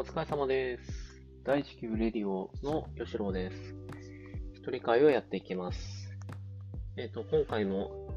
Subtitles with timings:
[0.00, 1.20] お疲れ様です。
[1.44, 3.74] 大地球レディオの吉郎です。
[4.54, 6.10] 一人会をやっていきます。
[6.96, 8.08] えっ、と、今回も、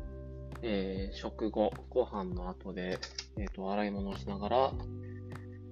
[0.62, 3.00] えー食後、ご飯の後で、
[3.38, 4.74] えっ、と、洗い物をしながら、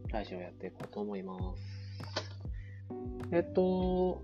[0.10, 1.64] ラジオやっていこうと思います。
[3.32, 4.22] えっ、と、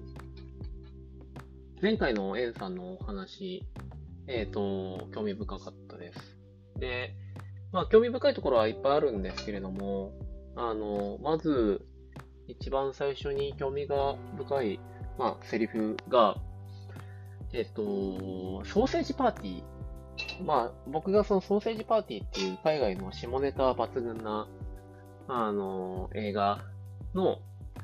[1.81, 3.63] 前回のエンさんのお話、
[4.27, 6.37] えっ、と、興味深かったです。
[6.77, 7.15] で、
[7.71, 10.26] まあ、興味深いところはいっぱいあるんですけれども、
[10.57, 11.85] あの、まず、
[12.47, 14.79] 一番最初に興味が深い、
[15.17, 16.35] まあ、セリフが、
[17.53, 17.83] えっと、
[18.65, 20.43] ソーセージパーティー。
[20.43, 24.47] まあ、僕がそのソーセージパーティーっていう海外の下ネタ抜群な、
[25.27, 26.59] あの、映画
[27.13, 27.39] の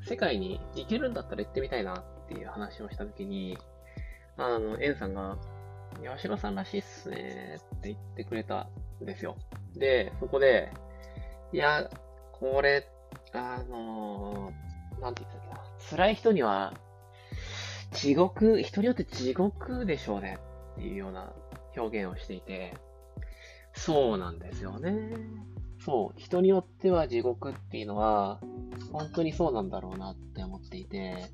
[0.08, 3.58] 世界に行けるんだったら行ってみたいなっていう話をしたときに、
[4.38, 5.38] あの、エンさんが、
[6.16, 8.68] 吉野さんらしいっすねって言ってくれた
[9.02, 9.38] んですよ。
[9.76, 10.72] で、そこで、
[11.52, 11.88] いや、
[12.52, 12.86] これ、
[13.32, 15.62] あのーなんて言ったっけな。
[15.90, 16.74] 辛い人には、
[17.94, 20.40] 地獄、人によって地獄でしょうね
[20.74, 21.34] っていうような
[21.78, 22.74] 表現をしていて、
[23.74, 25.14] そうなんですよね。
[25.80, 28.42] そう、人によっては地獄っていうのは、
[28.92, 31.30] 本当にそうなんだろうなって思っていて、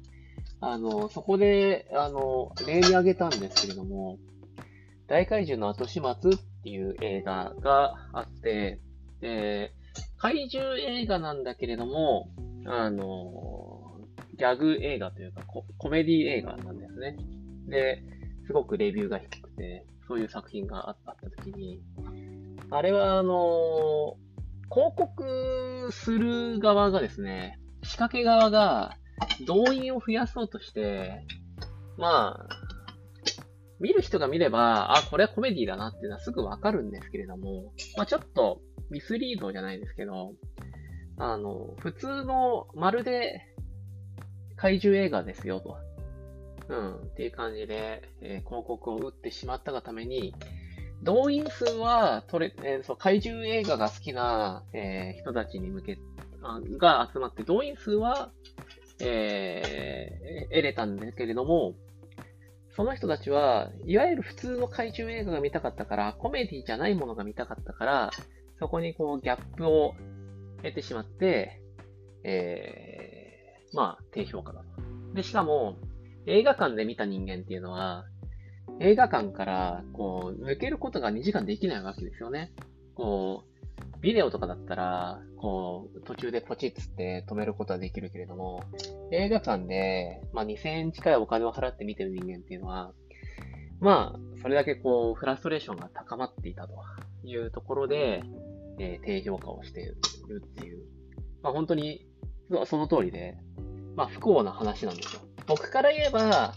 [0.62, 4.20] あの、そこで、あの、例に挙げたんですけれども、
[5.08, 8.80] 大怪獣の後始末っていう映画があって、
[9.22, 9.73] で、
[10.20, 12.30] 怪獣映画なんだけれども、
[12.66, 14.00] あの、
[14.38, 17.17] ギャグ映画というかコ、コメディ映画なんですね。
[17.67, 18.03] で、
[18.45, 21.81] すごくレビューが低くて、そういう作品があったときに、
[22.70, 24.17] あれは、あの、
[24.72, 28.98] 広告する側がですね、仕掛け側が
[29.48, 31.26] 動員を増やそうとして、
[31.98, 32.70] まあ、
[33.80, 38.59] 見る人が見れば、あ、これはコメディだなっていうのはすぐわかるんですけれども、まあちょっと
[38.90, 40.34] ミスリードじゃないですけど、
[41.18, 43.42] あの、普通のまるで
[44.55, 45.77] 怪獣映画ですよと。
[46.70, 50.33] うん、っていう感じで、えー広告を打ってしまったがために、
[51.02, 55.98] 動員数は取れ、えーそう怪獣映画が好きな、えー人たちに向け、
[56.44, 58.32] あが集まって、動員数は、
[59.00, 61.73] えー得れたんだけれども、
[62.76, 68.11] その人たちは、いわゆる普通の怪獣映画が見たかったから、コメディじゃないものが見たかったから、
[68.59, 69.95] そこにこうギャップを
[70.58, 71.61] 得てしまって、
[72.23, 75.15] えー、まあ、低評価だと。
[75.15, 75.77] で、しかも、
[76.25, 78.05] 映画館で見た人間っていうのは、
[78.80, 82.52] 映画館から、こう、抜けることが2時間できないわけですよね。
[82.95, 88.64] こう、ビデオとかだったら、こう、途中でポチッつって止めることはできるけれども、
[89.11, 92.93] 映画館で、まあ、2000円近いお金を払って見てる人間っていうのは、
[93.80, 96.73] まあ、それだけこう、フラストレーションが高まっていたと
[97.23, 98.23] いうところで、
[98.80, 99.95] えー低評価をしている
[100.45, 100.84] っていう。
[101.42, 102.06] まあ、本当に、
[102.66, 103.38] その通りで、
[103.95, 105.22] まあ、不幸な話なんですよ。
[105.48, 106.54] 僕から言えば、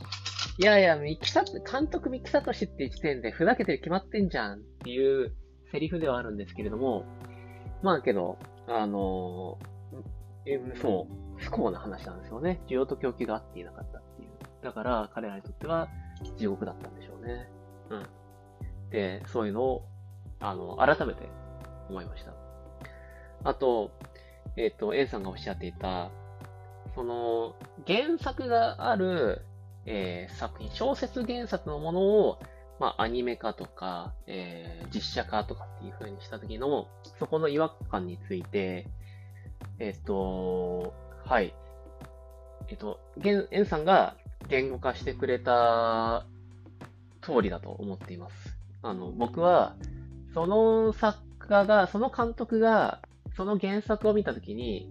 [0.58, 5.34] いやいや、ミキサ監督ミキサトシって時点でふざけて決まってんじゃんっていう
[5.70, 7.04] セリフではあるんですけれども、
[7.82, 8.38] まあけど、
[8.68, 9.72] あのー
[10.44, 12.60] えそう、不幸な話なんですよね。
[12.68, 14.30] 需要と供給が合っていなかったっていう。
[14.62, 15.88] だから彼らにとっては
[16.36, 17.48] 地獄だったんでしょうね。
[17.90, 18.06] うん。
[18.90, 19.88] で、そういうのを、
[20.40, 21.28] あの、改めて
[21.92, 22.32] 思いました。
[23.44, 23.92] あと、
[24.56, 26.10] えっ、と、エンさんがおっしゃっていた、
[26.94, 27.54] その、
[27.86, 29.42] 原作がある、
[29.84, 32.38] えー作品、小説原作のものを、
[32.80, 36.88] まあ、アニメ化とか、えー実写化とかっていう風にした時の、
[37.18, 38.86] そこの違和感について、
[39.78, 40.94] えっ、と、
[41.24, 41.54] はい。
[42.68, 44.16] えっ、と、ゲン、エンさんが
[44.48, 46.26] 言語化してくれた
[47.20, 48.34] 通りだと思っています。
[48.82, 49.76] あの、僕は、
[50.34, 53.00] その作家が、その監督が、
[53.36, 54.90] その原作を見たときに、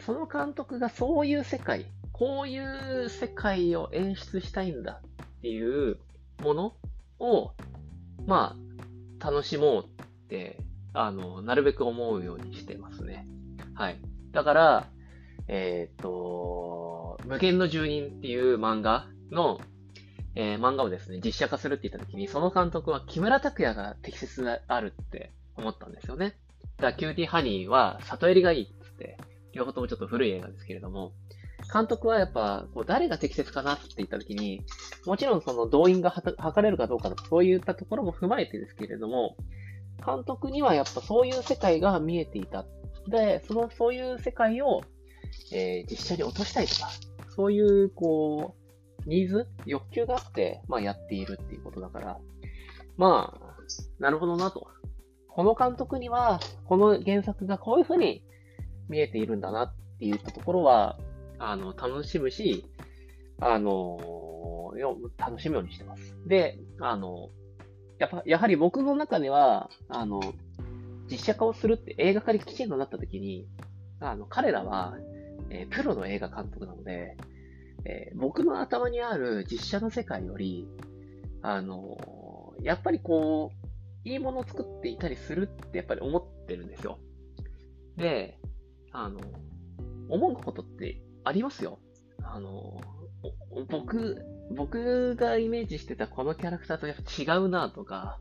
[0.00, 5.98] その監督がそういう世界、こういう世界を演出したいんだっていう
[6.42, 6.74] もの
[7.18, 7.52] を、
[8.26, 8.56] ま
[9.20, 10.58] あ、楽しもうって、
[10.92, 13.26] あの、なるべく思うようにしてますね。
[13.74, 13.98] はい。
[14.32, 14.86] だから、
[15.48, 19.60] えっ、と、無限の住人っていう漫画の、
[20.34, 26.36] えー漫画をですね、実写化するって言った時に、その監督は木村拓哉が適切であるって思ったんですよね。
[26.76, 29.18] だから、キューティーハニーは里襟がいいっつって、
[29.52, 31.12] 両方ともちょっと古い映画ですけれども、
[31.72, 34.64] 監督はやっぱ、こう誰が適切かなって言った時に、
[35.06, 39.36] もちろんその動員がはた測れるかどうかとか、そういったところも踏まえてですけれども、
[40.04, 42.64] 監督にはやっぱそういう世界が見えていた。
[43.08, 44.82] で、その、そういう世界を、
[45.52, 46.88] えー実写に落としたいとか、
[47.36, 48.59] そういう、こう、
[49.06, 49.46] ニーズ？
[49.66, 52.18] 欲求があって、まあやっているっていうことだから、
[52.96, 53.56] まあ、
[53.98, 54.68] なるほどなと。
[55.28, 58.22] この監督には、この原作がこういうふうに
[58.88, 60.98] 見えているんだなって言ったところは、
[61.38, 62.66] あの、楽しむし、
[63.40, 64.72] あの、
[65.16, 66.16] 楽しむようにしてます。
[66.26, 67.30] で、あの、
[67.98, 70.20] やっぱ、やはり僕の中では、あの、
[71.10, 73.46] 実写化をするって映画化にきちんとなった時に、
[74.00, 74.96] あの、彼らは、
[75.48, 77.16] えー、プロの映画監督なので、
[77.84, 80.68] えー、僕の頭にある実写の世界より、
[81.42, 81.96] あの、
[82.62, 83.52] やっぱりこ
[84.04, 86.98] う、いいものを作っていたりするってやっぱり思ってるんですよ。
[87.96, 88.38] で、
[88.92, 89.20] あの、
[90.08, 91.78] 思うことってありますよ。
[92.22, 92.80] あの、
[93.68, 94.24] 僕、
[94.54, 98.20] 僕がイメージしてたこのキャラクターとやっぱ違うなとか、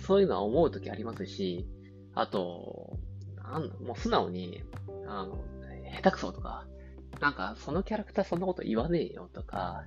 [0.00, 1.66] そういうのは思うときありますし、
[2.14, 2.98] あと、
[3.36, 4.62] なん、もう素直に、
[5.06, 5.38] あの、
[5.96, 6.66] 下手くそとか、
[7.24, 9.84] なんかそのキャラクターそんなこと言わねえよとか、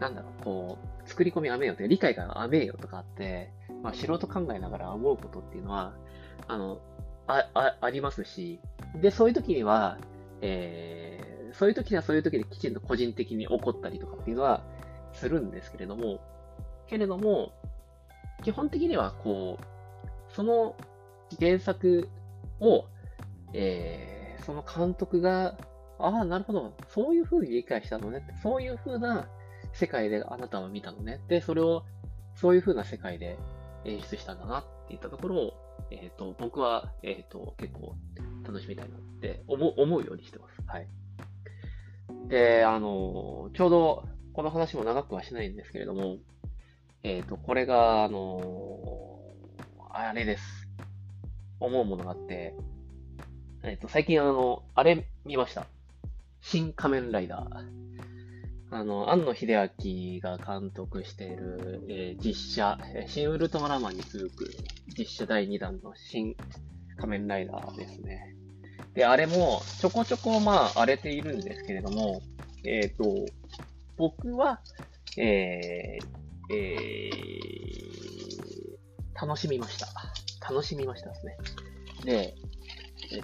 [0.00, 5.94] なんだろう、こう、作り込み甘えよって、理解が甘えよとかって、まあ素人考えながら思うことっていうのは、
[6.48, 6.80] あの、
[7.28, 8.58] あ、あ、ありますし、
[9.00, 9.98] で、そういう時には、
[10.40, 14.64] えー、そういう時にはそういう時できちんと個人的に怒ったりとかっていうのは
[15.12, 16.18] するんですけれども、
[16.88, 17.52] けれども、
[18.42, 20.74] 基本的にはこう、その
[21.38, 22.08] 原作
[22.58, 22.86] を、
[23.52, 25.56] えー、その監督が、
[26.02, 29.28] ああ、なるほど、そういう風に理解したのね、そういう風な
[29.72, 31.84] 世界であなたは見たのね、で、それを、
[32.34, 33.38] そういう風な世界で
[33.84, 35.52] 演出したんだなっていったところを、
[35.90, 37.94] えっ、ー、と、僕は、えっ、ー、と、結構
[38.44, 40.62] 楽しみたいなって思う思うようにしてます。
[40.66, 40.86] はい。
[42.28, 46.18] で、あの、ちょうど、この話も長くはしないんですけれども、
[47.02, 49.18] えっ、ー、と、これが、あの
[49.92, 50.68] あれです。
[51.58, 52.54] 思うものがあって、
[53.62, 55.66] えっ、と、最近あの、あれ見ました。
[56.40, 57.80] 新仮面ライダー。
[58.72, 62.78] あの、庵野秀明が監督している、えー、実写、
[63.08, 64.50] 新ウルトラマンに続く
[64.96, 66.36] 実写第2弾の新
[66.96, 68.36] 仮面ライダーですね。
[68.94, 72.22] で、あれもちょこちょこまあ荒れているんですけれども、
[72.64, 73.26] えっ、ー、と、
[73.96, 74.60] 僕は、
[75.16, 79.88] えー、えー、楽しみました。
[80.48, 81.36] 楽しみましたですね。
[82.04, 82.34] で、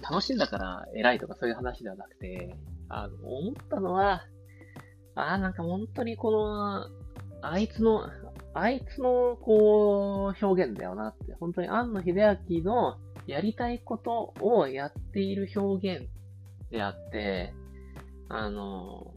[0.01, 2.55] 楽しんだから偉いとかそういう話ではなくて、
[2.89, 4.23] あの、思ったのは、
[5.15, 6.87] ああ、なんか本当にこの、
[7.41, 8.09] あいつの、
[8.53, 12.13] あいつの、こう、表現だよなって、本当に庵野秀
[12.49, 16.07] 明のやりたいことをやっている表現
[16.71, 17.53] であって、
[18.29, 19.13] あの、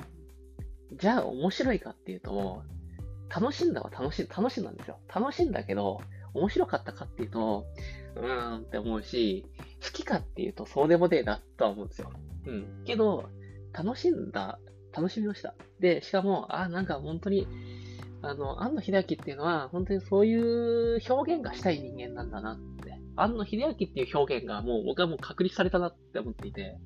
[0.92, 2.62] じゃあ面白いかっていうと、
[3.28, 4.98] 楽しんだは楽し、楽しんだんですよ。
[5.14, 6.00] 楽しんだけど、
[6.34, 7.66] 面白かったかっていうと、
[8.16, 9.46] うーんって思うし、
[9.82, 12.10] 好きかっていうとそうでもねえなとは思うんですよ。
[12.46, 12.84] うん。
[12.84, 13.28] けど、
[13.72, 14.58] 楽しんだ、
[14.92, 15.54] 楽しみました。
[15.78, 17.46] で、しかも、あ、なんか本当に、
[18.22, 23.00] あの、庵野秀明っていうのは、本当にそういう表現がしたい人間なんだなって。
[23.16, 26.78] 庵野秀明っていう表現がもう僕はもう確立されたなって思っていて、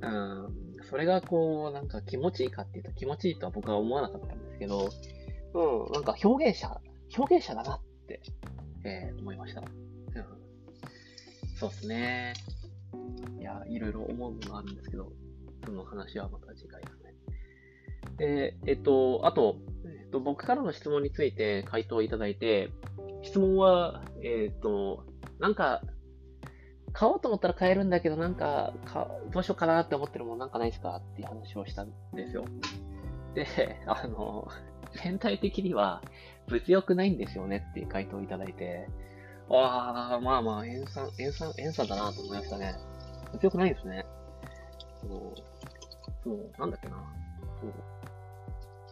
[0.00, 0.48] うん、
[0.90, 4.88] それがこう、なんか気持ちいいかっていうと気持ちいいとは僕は思わなかったんですけど、
[5.54, 6.80] うん、なんか表現者、
[7.16, 8.20] 表現者だなって、
[8.84, 9.60] えー、思いました。
[9.60, 9.66] うん、
[11.56, 12.34] そうですね。
[13.38, 15.12] いや、いろいろ思うのがあるんですけど、
[15.72, 17.14] の話はまた次回ですね。
[18.16, 22.70] で、えっと、あと、えっと、僕からの質問について回答いただいて、
[23.22, 25.04] 質問は、えっと、
[25.40, 25.82] なんか、
[26.92, 30.96] 買おうと思ったら買えるんだけど、なんか、かどうしようかなって思ってるものなんかないですか？
[30.96, 32.44] っていう話をしたんですよ。
[33.34, 33.46] で、
[33.86, 34.46] あの、
[35.02, 36.02] 全体的には
[36.46, 37.66] 物欲ないんですよね？
[37.70, 38.88] っていう回答をいただいて、
[39.50, 42.74] ああ、まあまあ、塩酸、塩酸、塩酸だなと思いましたね。
[43.32, 44.06] 物欲ないですね。
[45.02, 45.34] そう、
[46.24, 46.96] そう、なんだっけな。
[47.60, 47.72] そう。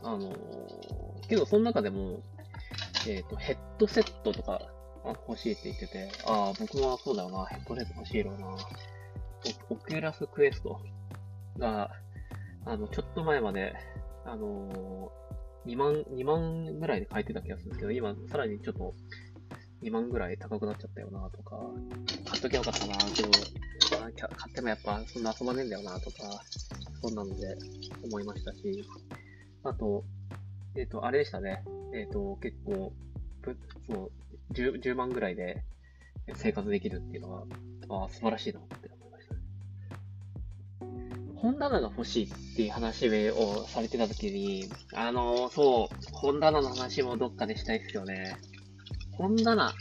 [0.04, 2.20] あのー、けどその中でも、
[3.08, 4.60] えっ、ー、と、ヘッドセットとか
[5.04, 8.56] 欲しいって言ってて、ああ、僕はそうだよな、ヘッドセット欲しいよな。
[9.70, 10.80] オキュラスクエスト
[11.58, 11.90] が、
[12.64, 13.74] あの、ちょっと前まで、
[14.24, 18.94] あのー、2万、2万ぐらいで買えてた気がするんですけど、今、さらにちょっと、
[19.82, 21.58] 2万ぐらい高くなっちゃったよな、とか、
[22.28, 23.30] 買っときゃよかったな、けど、
[24.16, 26.42] 買ってもやっぱそんな遊ばねえんだよな、とか、
[27.02, 27.56] そんなので
[28.04, 28.84] 思いましたし、
[29.64, 30.04] あと、
[30.76, 31.64] えっ、ー、と、あれでしたね。
[31.94, 32.92] えっ、ー、と、結構、
[33.86, 34.10] そう、
[34.52, 35.64] 10, 10万ぐらいで
[36.34, 37.44] 生活できるっていうのは、
[37.88, 39.40] ああ、素晴らしいなって思いましたね。
[41.36, 48.36] 本棚が欲しいっていう話をされてた時に、あのー、そう、本棚の話もどっかでしたいですよね。
[49.12, 49.74] 本棚、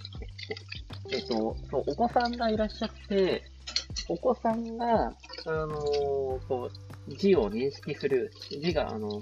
[1.11, 3.43] えっと、そう、お子さんがいらっしゃって、
[4.09, 9.21] お子さんが、あのー、こう、字を認識する、字が、あの、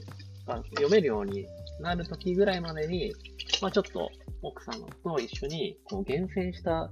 [0.76, 1.48] 読めるように
[1.80, 3.14] なる時ぐらいまでに、
[3.62, 4.10] まあちょっと
[4.42, 6.92] 奥様と一緒にこう厳選した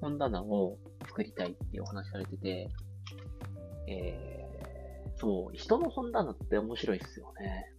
[0.00, 2.68] 本棚を作りたいっていうお話されてて、
[3.88, 7.72] えー、そう、人の本棚って面白いですよね。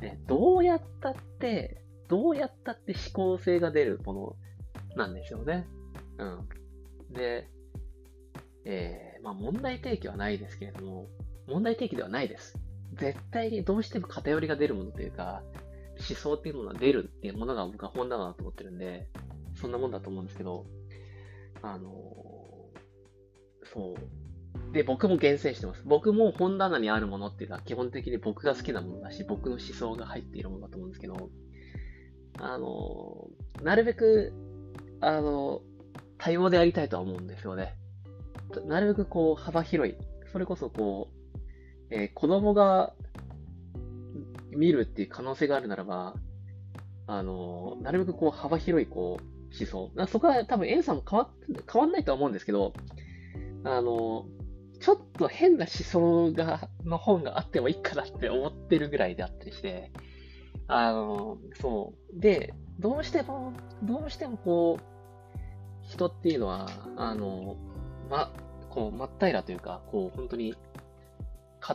[0.00, 4.36] で、どうやったって、どうやったって思考性が出るも
[4.94, 5.66] のなんですよね。
[6.18, 6.48] うん。
[7.12, 7.48] で、
[8.64, 11.08] えー、まあ問題提起はないですけれども、
[11.46, 12.58] 問題提起ではないです。
[12.94, 15.42] 絶対にどうしても偏りが出るものというか、
[15.96, 19.08] 思想っていうものが出るっていうものが僕は本棚だと思ってるんで、
[19.54, 20.66] そんなもんだと思うんですけど、
[21.62, 24.72] あのー、そう。
[24.72, 25.82] で、僕も厳選してます。
[25.84, 31.30] 僕も本棚にあるものっていうのは基本的に僕が好きなものだし、僕の思想が入っているものだと思うんですけど、
[32.38, 33.28] あの、
[33.62, 34.32] なるべく、
[35.00, 35.62] あのー、
[36.18, 37.74] 多様でありたいとは思うんですよね。
[38.66, 39.96] なるべくこう、幅広い。
[40.32, 41.15] それこそこう、
[41.90, 42.92] えー、子供が
[44.50, 46.14] 見るっていう可能性があるならば、
[47.06, 49.90] あの、なるべくこう幅広いこう思想。
[49.94, 51.30] なそこは多分 N さんも変わ
[51.72, 52.72] 変わんないとは思うんですけど、
[53.64, 54.26] あの、
[54.80, 59.90] ちょっと変な思想が、の本があってもいいかなって思ってるぐらいであったりして、
[60.68, 62.20] あの、そう。
[62.20, 63.52] で、どうしても、
[63.82, 67.56] どうしてもこう、人っていうのは、あの、
[68.10, 68.32] ま、
[68.70, 70.54] こう、真っ平らというか、こう、本当に、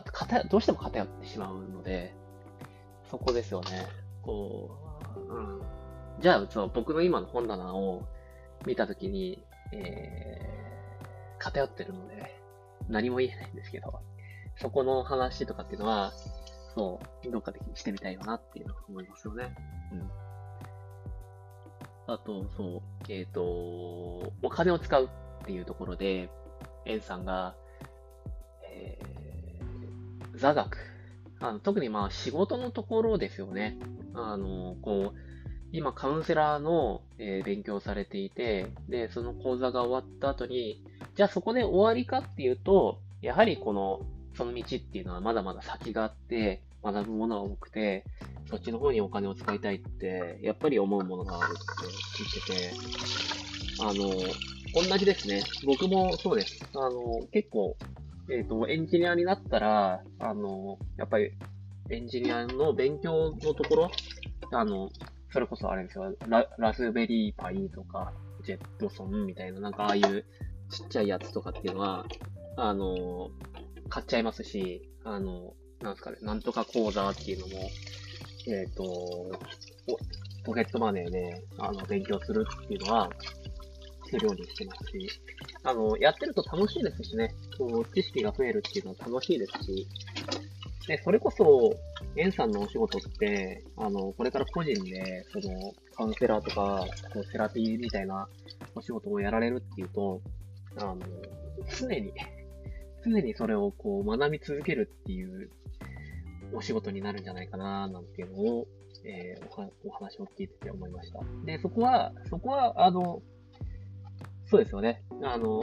[0.00, 2.14] かた、どうしても偏ってしまうので、
[3.10, 3.86] そこですよね。
[4.22, 4.70] こ
[5.28, 5.62] う、うん。
[6.20, 8.02] じゃあ、そう、僕の今の本棚を
[8.64, 12.40] 見たときに、えー、偏ってるので、
[12.88, 14.00] 何も言えないんですけど、
[14.56, 16.12] そこの話とかっていうのは、
[16.74, 19.54] そう、どっかでしてみたいよなっていうのは思いますよね。
[19.92, 20.10] うん。
[22.14, 23.42] あと、そう、えっ、ー、と、
[24.42, 25.10] お金を使う
[25.42, 26.30] っていうところで、
[26.86, 27.54] エンさんが、
[28.64, 29.11] えー、
[30.42, 30.76] 座学
[31.40, 33.78] あの特にまあ仕事のところですよね。
[34.14, 35.18] あの、こう、
[35.72, 40.84] 今カウンセラーの、えー、勉強されていて、で、その講座が終わった後に、
[41.16, 44.02] じゃあそこで終わりかっていうと、やはりこの、
[44.36, 48.04] その道っていうのはまだまだ先があって、学ぶものが多くて、
[48.50, 52.74] そっちの方にお金を使いたいって、やっぱり思うものがあるって聞いてて、
[53.80, 54.10] あの、
[54.74, 55.42] 同じですね。
[55.64, 56.64] 僕もそうです。
[56.74, 57.76] あの、結構、
[58.30, 61.32] えっ、ー、と、エンジニアになったら、あの、やっぱり、
[61.90, 63.90] エンジニアの勉強のところ、
[64.52, 64.90] あの、
[65.30, 68.12] それこそあれですよ、ララズベリーパイとか、
[68.44, 70.24] ジェットソンみたいな、なんかああいう
[70.70, 72.06] ちっちゃいやつとかっていうのは、
[72.56, 73.30] あの、
[73.88, 77.70] 買っちゃいますし、あの、なんすかね、なんとか講座っていうのも、
[78.48, 78.84] えっ、ー、と、
[80.44, 83.10] ポケットマネーで、あの、勉強するっていうのは、
[84.12, 85.08] するようにしてますし、
[85.64, 89.88] あの、やってると楽しいですしね、こう、知識が増えるっていうのは楽しいですし、
[90.86, 91.74] で、それこそ、
[92.16, 98.28] エンさんのお仕事って、あの、これから個人で、その、カウンセラーとか、こうセラピーみたいな
[98.74, 100.20] お仕事をやられるっていうと、
[100.76, 100.98] あの、
[101.78, 102.12] 常に、
[103.04, 105.50] 常にそれをこう学び続けるっていう
[106.52, 108.66] お仕事になるんじゃないかな、なんていうのを、
[109.04, 111.20] えー、お話を聞いてて思いました。
[111.44, 113.22] で、そこは、そこは、あの、
[114.52, 115.02] そうですよね。
[115.22, 115.62] あの、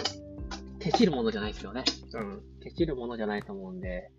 [0.80, 1.84] ケチるものじゃないですよね。
[2.12, 2.42] うん。
[2.60, 4.10] ケチるものじゃないと思うんで、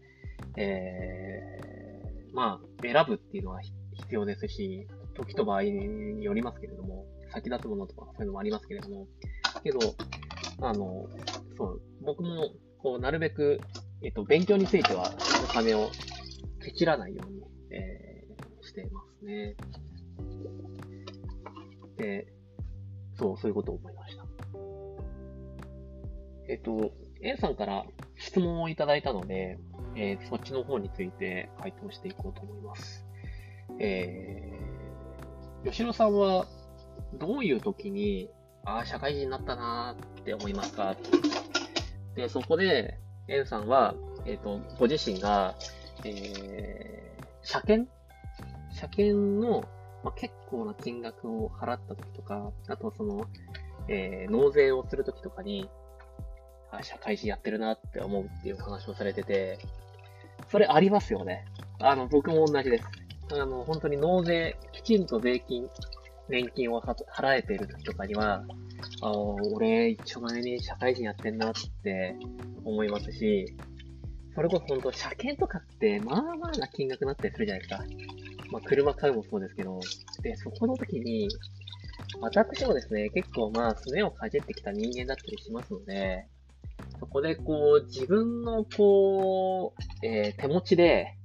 [0.57, 4.87] えー、まあ、選ぶっていうのは必要ですし、
[5.17, 9.09] 時と場合によりますけれども、先立つものとかそういうのもありますけれども、
[9.65, 9.81] けど、
[10.61, 11.09] あの、
[11.59, 13.59] そう、僕も、こう、なるべく、
[14.03, 15.11] えっと、勉強については、
[15.51, 15.91] お金を
[16.65, 17.43] ケチらないように、
[17.77, 19.57] えー、していますね。
[21.97, 22.33] で、
[23.19, 24.20] そう、そういうことを思いました。
[26.51, 26.91] えっと、
[27.23, 27.85] A さんから
[28.17, 29.61] 質問をいただいたので、
[29.95, 33.07] えー、そっちの方について回答していこうと思います。
[33.79, 36.47] えー、吉野さんは
[37.21, 38.29] どういう時に、
[38.65, 40.97] ああ、社会人になったなーって思いますか？
[42.17, 43.95] で、そこで、A さんは、
[44.27, 45.55] えっ、ー、と、ご自身が、
[46.05, 47.91] えー、車検？
[48.73, 49.63] 車検の、
[50.03, 53.27] まあ、結構な金額を払った時とか、あとその、
[53.89, 55.71] えー、納税をする時とかに、
[56.71, 59.59] あ、社会人やってるなって思うっていうお話をされてて、
[60.51, 61.45] それありますよね。
[61.81, 62.85] あの、僕も同じです。
[63.33, 65.69] あの、本当に納税、きちんと税金、
[66.29, 68.45] 年金を払えてる時とかには、
[69.03, 72.17] あ俺、一応前に社会人やってんなって
[72.65, 73.55] 思いますし、
[74.35, 77.85] それこそ本当、車検とかって、まあまあな金額になったりするじゃないですか。
[78.51, 79.81] まあ、車買うもそうですけど、
[80.23, 81.29] で、そこの時に、
[82.21, 86.27] 私もですね、結構まあ、すねをかじってきた人間だったりしますので、
[87.01, 91.17] そこでこう、自分のこう、えー、手持ちで、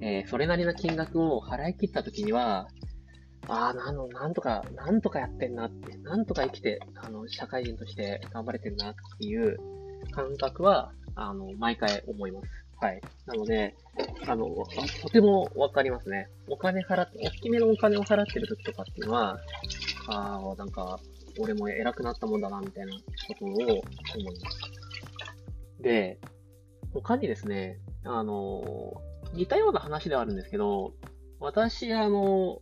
[0.00, 2.68] えー、それなりの金額を払い切った時には、
[3.48, 9.56] ああ、なんなんとか、なんとかやってんなって、なんとか生きて、あの、社会人として頑張れてるなっていう
[10.12, 12.46] 感覚は、あの、毎回思います。
[12.80, 13.00] はい。
[13.26, 13.74] なので、
[14.26, 14.46] あの、
[15.02, 16.28] とてもわかりますね。
[16.48, 19.38] お金払って、大きめのお金を払ってる時とかっていうのは、
[20.08, 20.98] ああ、なんか、
[21.38, 23.74] 俺も偉くなったもんだな、みたいなことを思い
[24.42, 24.73] ます。
[25.84, 26.18] で、
[26.92, 28.94] 他にですね、あの、
[29.34, 30.94] 似たような話ではあるんですけど、
[31.40, 32.10] 私、あの、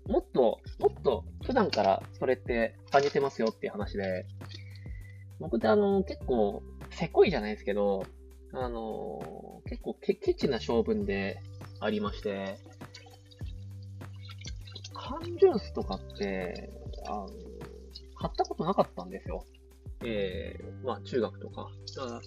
[0.06, 4.26] もっと、もっと普段からそれって感じてますよっていう話で、
[5.38, 8.04] 僕ってあの、結構、せこいじゃないですけど、
[8.52, 11.40] あの、結構ケケチな性分で
[11.80, 12.58] ありまして、
[14.94, 16.70] 缶ジュースとかって、
[17.06, 17.28] あの、
[18.16, 19.44] 買ったことなかったんですよ。
[20.04, 21.68] えー、まあ中学とか。
[21.96, 22.20] だから、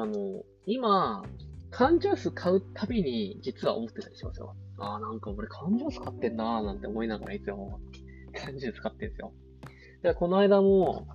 [0.00, 1.22] あの、今、
[1.70, 4.54] 缶ジュース買うたびに実は思ってたりしますよ。
[4.78, 7.80] ああ、なんか俺缶ジュース買ってんなーなんて思いながらいつも
[8.32, 9.32] 缶ジュース買ってんですよ。
[10.02, 11.06] で、この間も、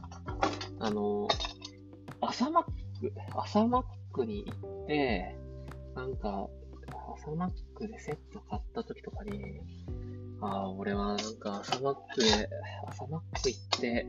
[0.79, 1.27] あの、
[2.21, 2.71] 朝マック、
[3.36, 5.36] 朝マックに行って、
[5.95, 6.48] なんか、
[7.15, 9.62] 朝マックでセット買った時とかに、
[10.41, 12.50] ああ、俺はなんか朝マックで、
[12.88, 14.07] 朝マック行って、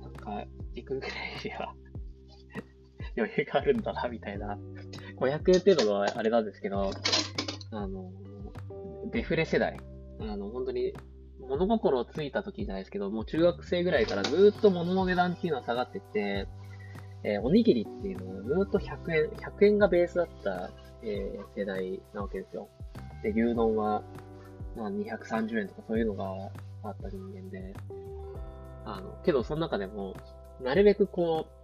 [0.00, 0.44] なんか、
[0.74, 1.10] 行くぐらい
[1.44, 1.74] には
[3.16, 4.58] 余裕があるんだな、みたいな。
[5.18, 6.90] 500円程度のがあれなんですけど、
[7.70, 8.12] あの、
[9.12, 9.78] デフレ世代。
[10.20, 10.92] あの、本当に、
[11.40, 16.48] 物心ついた時じゃないですけど、もう中学生ぐらいからずっと物の値段っていうのは下がってって、
[17.22, 20.70] えー、おにぎりっていうのはずっと100円、100円がベースだった、
[21.02, 22.68] えー、世代なわけですよ。
[23.22, 24.02] で、牛丼は、
[24.76, 26.24] まあ、230円とかそういうのが
[26.82, 27.74] あった人間で、
[28.84, 30.14] あの、けどその中でも、
[30.62, 31.55] なるべくこう、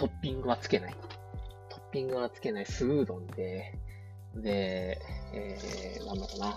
[0.00, 0.94] トッピングはつけない。
[1.68, 3.74] トッピングはつけない酢うどんで、
[4.34, 4.98] で、
[5.34, 6.56] えー、なんだろうな、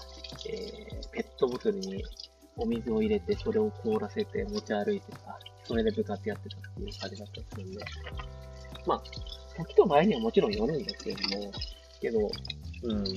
[0.50, 2.06] えー、ペットボトルに
[2.56, 7.86] お水を入れて、それを凍らせて持ち歩いてさ、それで部活やってたっていう感じだったりするんで、
[8.86, 9.04] まあ、
[9.58, 11.52] 時と場合にはもちろんよるんですけども、
[12.00, 12.20] けど、
[12.84, 13.12] うん、なんか、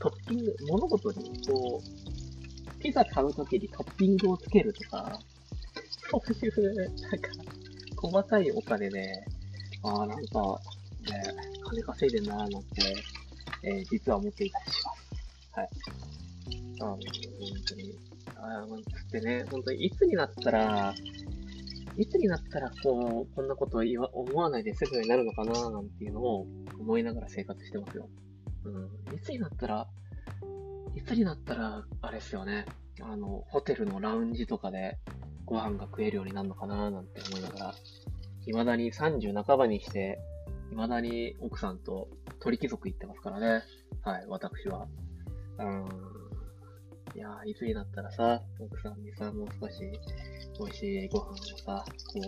[0.00, 5.20] トッピング、物事に、こう、ピザ買うときにトッピングをつけるとか、
[6.10, 7.28] そういう、なんか、
[8.00, 9.12] 細かいお金で、
[9.82, 10.60] ああ、なんか、
[11.10, 11.22] ね、
[11.64, 12.94] 金稼いでんなーなんて、
[13.62, 15.08] えー、実は思っていたりします。
[15.52, 15.68] はい。
[16.80, 17.00] あの、本
[17.68, 17.94] 当に。
[18.36, 20.94] ああ、つってね、本当にいつになったら、
[21.96, 26.46] いつになったら、こう、こんなこと言わ思わないで済むようになるのかななんていうのを
[26.78, 28.08] 思いながら生活してますよ。
[28.64, 29.16] うん。
[29.16, 29.88] いつになったら、
[30.94, 32.64] いつになったら、あれですよね。
[33.00, 34.98] あの、ホテルのラウンジとかで
[35.48, 37.74] ご飯が食えるようになるのかななんて思いながら、
[38.44, 40.18] 未だに30半ばにして、
[40.70, 42.08] 未だに奥さんと
[42.40, 43.62] 鳥貴族行ってますからね。
[44.02, 44.86] はい、私は。
[45.58, 45.88] うん。
[47.14, 49.80] いやいつになったらさ、奥さんにさ、もう少し
[50.60, 52.20] 美味しいご飯をさ、こ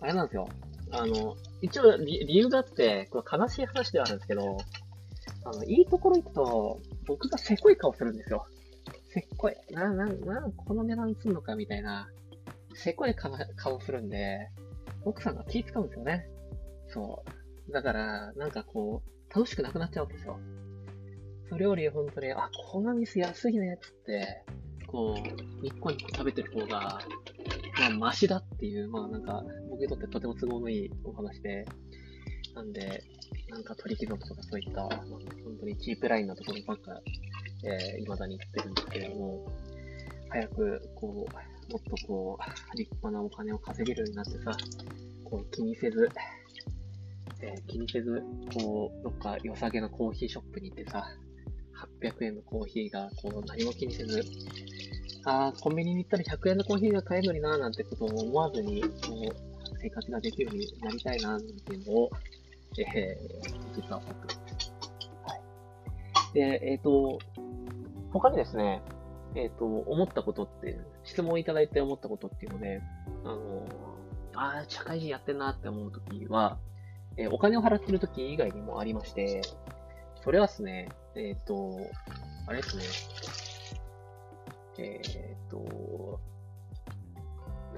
[0.00, 0.48] う、あれなんですよ。
[0.90, 4.56] あの、一応理由があって、これ悲しい話ではあるんですけど、
[5.44, 8.46] あの、いいところ行くと、僕がせこい顔するんですよ。
[9.08, 9.56] せっこい。
[9.70, 12.08] な、な、な、この値段すんのかみたいな、
[12.74, 14.50] せっこい顔するんで、
[15.04, 16.28] 奥さんが気使うんですよね。
[16.88, 17.24] そ
[17.68, 17.72] う。
[17.72, 20.38] だから、なんかこう、楽しくなくなっちゃうんですよ。
[21.48, 24.44] それより本当に、あ、この店安いね、つって、
[24.86, 27.00] こう、ニッコニコ食べてる方が、
[27.78, 31.64] まあ、マシだっていう、まあなんか、僕にとってとても都合のいいお話で、
[32.54, 33.02] なんで、
[33.48, 35.00] なんか取り貴族とかそういった、本
[35.60, 37.00] 当にチープラインなところばっか、
[37.64, 39.52] えー、未だに言ってるんですけれども、
[40.30, 44.56] 早く、こう、もっとこう、立派なお金を稼げるようになってさ、
[45.24, 46.08] こう気にせず、
[47.40, 48.22] えー、気にせず、
[48.54, 51.04] こう、どっか良さげなコーヒーショップに行ってさ、
[52.02, 54.22] 800円のコーヒーが、こう、何も気にせず、
[55.24, 62.10] あー、コンビニに行ったら100円のコーヒーが買えるのになーなんてことを思わずに、こう、生活ができるようになりたいなーなんていうのを、
[62.78, 64.72] えー、実は思ってます。
[65.24, 65.34] は
[66.30, 66.34] い。
[66.34, 67.18] で、えっ、ー、と、
[68.12, 68.82] 他にですね、
[69.34, 72.80] えっ、ー、と、思ったことって、質問いただいて思ったことっていうので、
[73.24, 73.66] あの、
[74.34, 76.58] ああ、社会人やってんなって思うときは、
[77.16, 79.42] えー、お金を払ってる時以外にもありまして、
[80.22, 81.78] それはですね、えっ、ー、と、
[82.46, 82.84] あれですね、
[84.78, 86.20] えっ、と、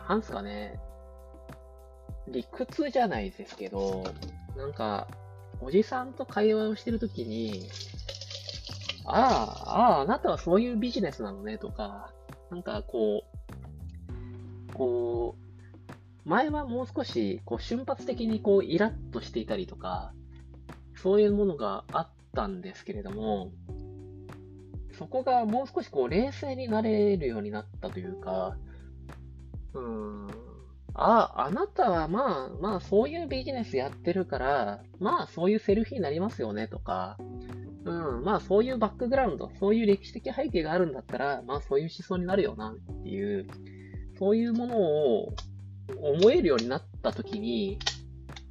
[0.08, 0.78] なんすかね、
[2.28, 4.04] 理屈じゃないですけど、
[4.56, 5.08] なんか、
[5.60, 7.68] おじさんと会話をしてるときに、
[9.04, 12.12] ああ、ああ、あなたはそういうビジネスなのねとか、
[12.50, 13.24] なんかこ
[14.68, 20.12] う、こう、前はもう少しこう瞬発的にこうイラッとしていたりとか、
[20.96, 23.52] そういうものがあったんですけれども、
[24.98, 28.56] そこがもう少しこう冷静になれるようになったというか、
[29.72, 30.28] うん、
[30.94, 37.16] あ、あなたはまあ、まあそういうビジネスやってるから、まあそういうセルフになりますよねとか、
[37.84, 43.46] うん、まあそういうバックグラウンド、そういう歴史的背景があるんだったら、まあそういう思想になるよなっていう、
[44.18, 45.34] そういうものを
[45.98, 47.78] 思えるようになったときに、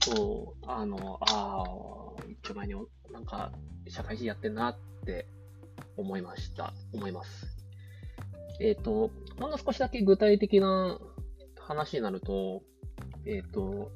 [0.02, 2.74] そう、あの、ああ、一丁前に
[3.12, 3.52] なんか
[3.88, 5.28] 社会人やってんなって
[5.98, 6.74] 思いました。
[6.94, 7.48] 思います。
[8.60, 11.00] えっ、ー、と、ほんの少しだけ具体的な
[11.58, 12.64] 話になると、
[13.26, 13.92] えっ、ー、と、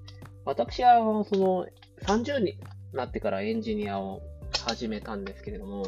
[0.46, 1.68] 私は、その、
[2.02, 2.58] 30に
[2.94, 4.22] なってからエンジニアを
[4.64, 5.86] 始めたんですけれども、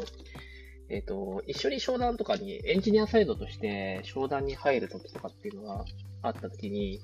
[0.88, 5.84] えっ、ー、と、一緒に商談とかに、エンジニアサイドとして商談に入るときとかっていうのが
[6.22, 7.00] あったときに、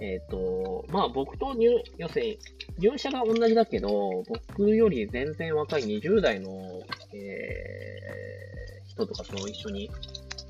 [0.00, 2.38] えっ、ー、と、まあ僕と入、要するに、
[2.78, 6.50] 入社が同じだけど、僕より全然若い20代の、
[7.14, 9.90] えー、人とかと一緒に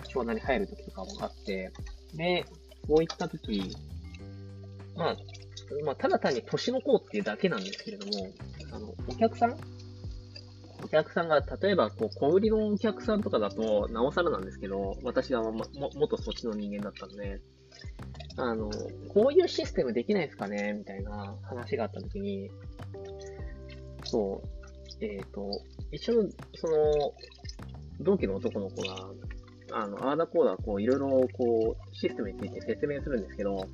[0.08, 1.72] 商談に入るときとかもあって、
[2.14, 2.44] で、
[2.86, 3.76] そういったとき、
[4.96, 5.16] まあ、
[5.84, 8.28] まあ、ただ単に年の子っていうだけなんですけれども、
[8.72, 9.56] あの、お客さん
[10.82, 15.64] お客さんが、例えば、こう、小売りのお客さんとかだと、なおさらなんですけど、私がも、も、
[15.94, 17.40] 元そっちの人間だったんで、
[18.36, 18.70] あの、
[19.08, 22.50] こういうシステムできないですかねみたいな話があったときに、
[24.04, 25.50] そう、えっ、ー、と、
[25.92, 27.14] 一緒の、その、
[28.00, 29.10] 同期の男の子が、
[29.72, 33.66] あの、アーダコーダー、こう、いろいろ、こう、システムについて説明するんですけど、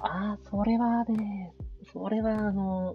[0.00, 1.52] ああ、それはね、
[1.92, 2.94] それは、あの、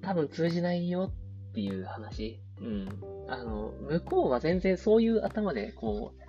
[0.00, 1.12] 多分通じないよ
[1.50, 2.40] っていう話。
[2.60, 2.88] うん。
[3.28, 6.22] あの、向こうは全然そういう頭で、こう、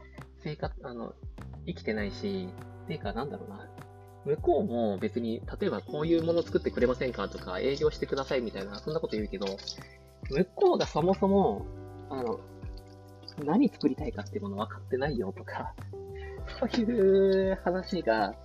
[0.44, 1.14] 生活、あの、
[1.66, 2.50] 生きてないし、
[2.90, 3.70] ていうか、なんだろうな。
[4.26, 9.46] 向こうも別に、例えばこういうもの作ってくれませんかとか、営業してくださいみたいな、そんなこと言うけど、
[10.30, 11.66] 向こうがそもそも、
[12.10, 12.40] あの、
[13.46, 15.74] 何作りたいかっていうもの分かってないよとか、
[16.60, 18.36] そういう話が、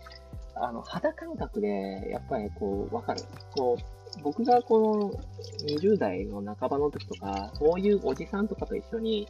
[0.54, 3.22] あの、肌感覚で、やっぱりこう、分かる。
[3.56, 5.12] こう、僕がこ
[5.60, 9.28] の20代の半ばの時とか、こういうおじさんとかと一緒に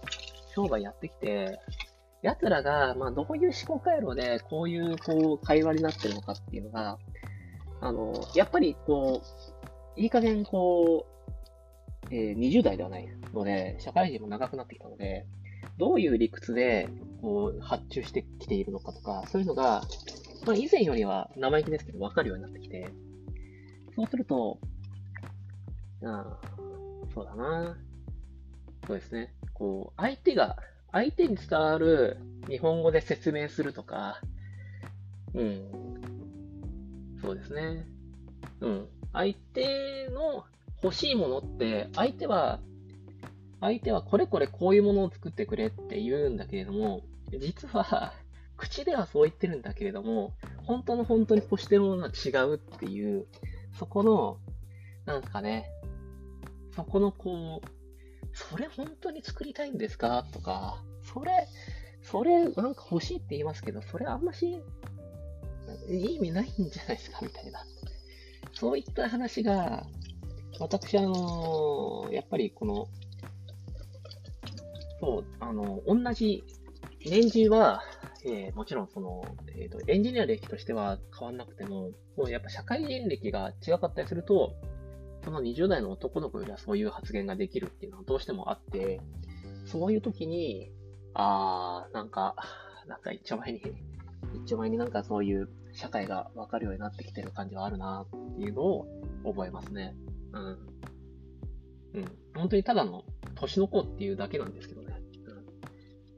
[0.55, 1.59] 商売やってきて、
[2.23, 6.99] 奴らが、まあ、どういう思考回路で、こういう、こう、会話になってるのかっていうのが、
[7.83, 9.21] あの、やっぱり、こ
[9.97, 11.07] う、いい加減、こ
[12.11, 15.27] う、えー、20代ではないので、社会人も長くなってきたので、
[15.77, 16.89] どういう理屈で、
[17.21, 19.83] こう、発注してきているのかとか、そういうのが、
[20.47, 22.89] まあ、以前よりは生意気ですけど、わかるようになってきて、
[23.97, 24.59] そうすると、
[26.05, 26.39] あ、
[27.15, 27.77] そうだな。
[28.87, 29.35] そうですね。
[29.53, 30.57] こう、相手が、
[30.93, 34.21] 相手に伝わる日本語で説明するとか、
[35.35, 35.71] うん。
[37.21, 37.87] そうですね。
[38.61, 38.89] うん。
[39.13, 40.45] 相手の
[40.83, 42.61] 欲しいものって、相手は
[43.65, 47.01] 相手はこれこれこういうものを作ってくれって言うんだけれども、
[47.41, 48.13] 実は、
[48.59, 53.27] 口ではそう言ってるんだけれども、本当の本当に欲してるものは違うっていう、
[53.79, 54.37] そこの、
[55.07, 55.71] なんすかね、
[56.75, 57.69] そこのこう、
[58.37, 60.27] それ本当に作りたいんですか？
[60.33, 61.47] とか、それ、
[62.03, 64.61] それなんか欲しいって言いますけど、それあんまし、
[65.89, 67.19] いい意味ないんじゃないですか？
[67.23, 67.65] みたいな。
[68.53, 69.87] そういった話が、
[70.61, 72.89] 私、あのやっぱりこの、
[75.01, 76.45] そう、あの、同じ
[77.05, 77.83] 年次は、
[78.25, 84.55] えー、もちろんその、えっ、ー、と、エンジニア歴としては変わんなくても、もうやっぱ社会人歴が違かったりすると、
[85.25, 89.01] その20代の男の子よりはそういう発言ができるっていうのはどうしてもあって、
[89.65, 90.71] そういう時に、
[91.15, 92.37] あー、なんか、
[92.87, 93.63] なんか一丁前に、
[94.35, 98.87] 一丁前になんかそういう社会がわかるようになってきてる感じはあるなっていうのを
[99.25, 99.97] 覚えますね。
[100.33, 100.43] うん。
[101.95, 102.05] うん。
[102.35, 105.01] 本当にただの年の子っていうだけなんですけどね。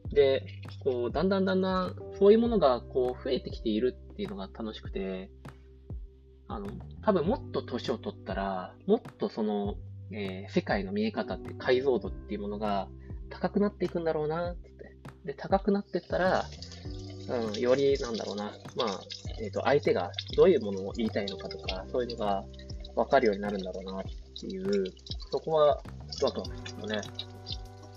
[0.06, 0.46] うん、で、
[0.82, 5.30] こう、だんだんだんだん、そういうものがこう増えてきているっていうのが楽しくて、
[6.48, 6.68] あの、
[7.02, 9.76] 多分もっと年を取ったら、もっとその、
[10.12, 12.88] えー、世界の見え方って解像度っていうものが
[13.30, 14.76] 高くなっていくんだろうなって。
[15.24, 16.44] で、高くなってったら、
[17.28, 19.00] うん、より、なんだろうな、まあ、
[19.40, 22.44] えっ、ー、と、相手がどういうものを言いたいのかとか、そういうのが
[22.94, 24.04] 分かるようになるんだろうなっ
[24.40, 24.84] ていう、
[25.32, 25.66] そこは
[26.22, 27.00] ワクワクですよね。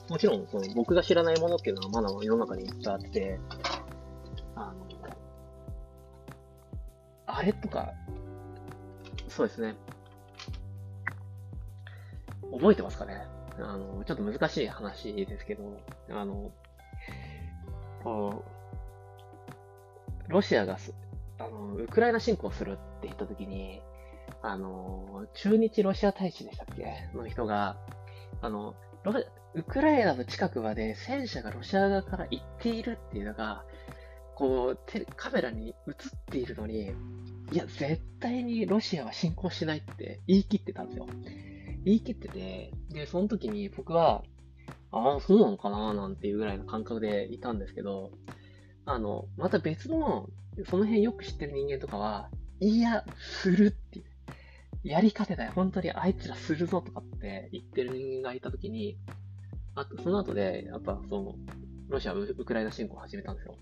[0.10, 3.40] もちろん、その僕が知らないものっていうのはまだ世の中にいっぱいあって、
[4.56, 4.90] あの、
[7.28, 7.94] あれとか、
[9.30, 9.76] そうですね。
[12.52, 13.26] 覚えてますかね？
[13.60, 15.80] あの、ちょっと難しい話ですけど、
[16.12, 16.52] あの、
[18.04, 18.44] こ
[20.28, 20.78] う、ロシアが
[21.40, 23.82] あの、ウクライナ侵攻するって言ったときに、
[24.42, 27.10] あの、中日ロシア大使でしたっけ？
[27.16, 27.78] の人が、
[28.42, 28.76] あの、
[29.54, 33.64] ウクライナの近くまで戦車がロシア側から行っているっていうのが、
[34.36, 34.80] こう、
[35.16, 35.96] カメラに映っ
[36.30, 36.94] ているのに、
[37.52, 41.08] いや、絶対にロシアは侵攻しないって言い切ってたんですよ。
[41.84, 44.24] 言い切ってて、で、その時に僕は、
[44.92, 48.12] ああ、そうなのかななんていうぐらいの感覚でいたんですけど、
[48.86, 50.30] あの、また別の、
[50.70, 53.06] その辺よく知ってる人間とかは、いや、
[53.42, 54.02] するって。
[54.84, 55.52] やり方だよ。
[55.56, 58.98] 本当にあいつらするぞとかって言ってる人間がいたときに、
[59.76, 61.36] あと、その後で、やっぱ、その、
[61.90, 63.56] ロシアウクライナ侵攻を始めたんですよ。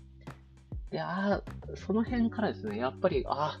[0.90, 1.42] で、ああ、
[1.76, 3.60] その辺からですね、やっぱり、あ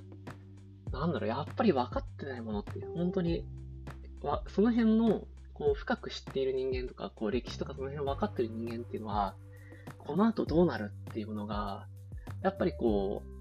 [0.92, 3.44] なんだろう、やっぱり分かってないものって、本当に、
[4.22, 9.34] わその辺の、こう、深く知っている人間とか、こう、歴史とかその辺分かってる人間っていうのは、
[9.98, 11.86] この後どうなるっていうものが、
[12.42, 13.38] やっぱりこう、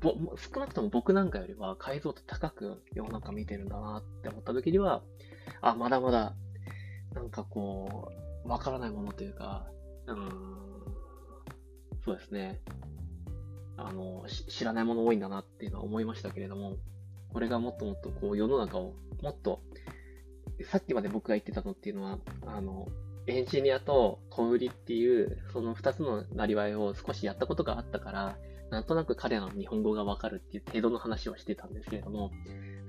[0.00, 5.02] ぼ少なくとも僕なんかよりは解像度高く世の中見てるんだなって思った時には、
[5.60, 6.34] あ、まだまだ、
[7.14, 8.12] なんかこ
[8.44, 9.66] う、わからないものというか、
[10.06, 10.28] うん、
[12.04, 12.60] そうですね。
[13.78, 16.76] あの、知らないもの多いんだなっていうのは思いましたけれども、
[17.32, 19.60] これがもっともっとこう世の中をもっと、
[20.70, 22.88] さっきまで僕が言ってたのっていうのは、あの、
[23.28, 28.38] エンジニアと小売りっていう、その二つのなりわいを少しやったことがあったから、
[28.70, 32.32] なんとなく彼らの日本語がわかるっていう程度の話をしてたんですけれども、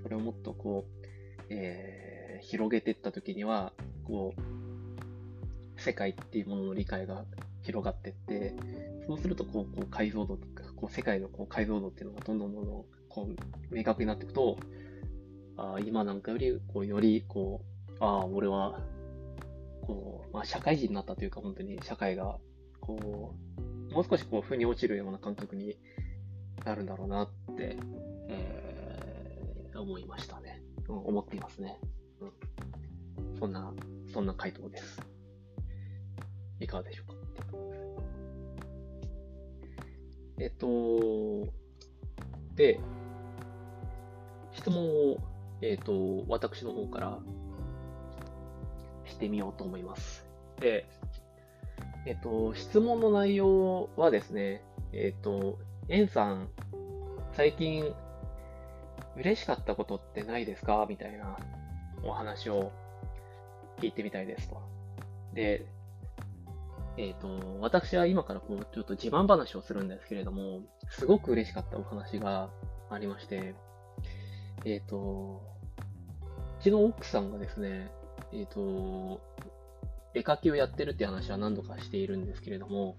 [0.02, 1.08] それをもっとこう、
[1.50, 3.74] えー、広げていったときには、
[4.06, 7.26] こう、世界っていうものの理解が
[7.64, 8.56] 広がってって、
[9.08, 13.28] そうするとこう、こう解像度とか、こう世界のこう解像度っていうのがどんどんどんどんこ
[13.72, 14.58] う明確になっていくと、
[15.58, 18.80] あ今なんかより、こう、より、こう、ああ、俺は
[19.82, 22.38] こう、まあ、社会人になったというか、本当に社会が、
[22.80, 23.36] こ
[23.90, 25.78] う、もう少しこう、腑に落ちるような感覚に
[26.64, 27.78] なるんだろうなって、
[28.30, 30.62] えー、思いましたね。
[30.88, 31.78] うん、思っていますね。
[32.22, 33.38] うん。
[33.40, 33.74] そんな、
[34.14, 35.02] そんな回答です。
[36.60, 37.14] いかがでしょうか？
[40.40, 41.48] えっと、
[42.56, 42.80] で、
[44.54, 45.18] 質問を、
[45.62, 47.20] えっと、私の方から
[49.06, 50.26] してみようと思います。
[50.60, 50.86] で、
[52.06, 56.50] えっと、質問の内容はですね、えっと、エンさん、
[57.34, 57.94] 最近、
[59.18, 60.86] 嬉しかったことってないですか？
[60.88, 61.38] みたいな
[62.04, 62.72] お話を
[63.80, 64.62] 聞いてみたいですと。
[65.34, 65.66] で、
[67.00, 72.50] えっ、と、私は今からこう、ちょっと自慢話をするんですけれども、すごく嬉しかったお話が
[72.90, 73.56] ありまして、
[74.66, 75.42] えっ、と、
[76.60, 77.90] うちの奥さんがですね、
[78.34, 79.22] えっ、ー、と、
[80.14, 82.98] 絵描きをやってるって話は何度かしているんですけれども、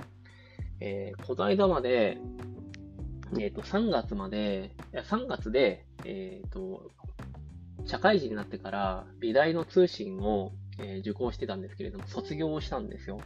[0.81, 2.17] えー、この間まで、
[3.39, 6.91] えっ、と、3月まで、いや、3月で、えっ、と、
[7.85, 13.21] 社会人になってから美大の通信を、え受講してたんですけれども、卒業をしたんですよ。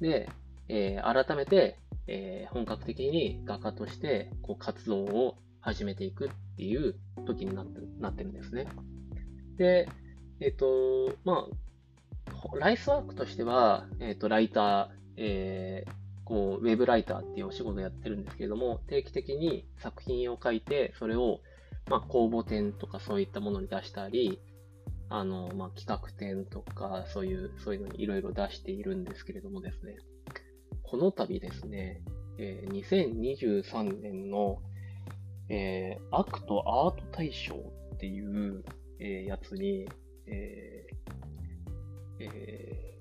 [0.00, 0.28] で、
[0.68, 6.94] え改めて、え本格的に画家としてこう活動を始めていくっていう
[7.26, 8.66] 時になってなってるんですね。
[9.56, 9.88] で、
[10.40, 15.90] えっ、と、まあ、ライスワークとしては、えっ、と、ライター、えー、
[16.24, 21.40] こう、ウェブライターっていうお仕事をやってるんですけれども、定期的に作品を書いて、それを、
[21.90, 24.40] まあ、公募展とかそういったものに出したり、
[25.10, 29.96] あの、まあ、企画展とか、そういう、そういうのにいろいろ出しているんですけれどもですね、
[30.82, 32.02] この度ですね、
[32.38, 34.58] えー、2023年の、
[35.48, 37.54] えー、アクトアート大賞
[37.94, 38.64] っていう、
[39.00, 39.88] えー、やつに、
[40.26, 41.08] えー
[42.20, 42.94] え